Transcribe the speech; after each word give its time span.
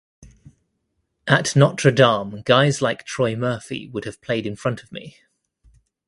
At 1.27 1.55
Notre 1.55 1.91
Dame 1.91 2.41
guys 2.43 2.81
like 2.81 3.05
Troy 3.05 3.35
Murphy 3.35 3.85
would 3.85 4.05
have 4.05 4.19
played 4.19 4.47
in 4.47 4.55
front 4.55 4.81
of 4.81 4.91
me. 4.91 5.17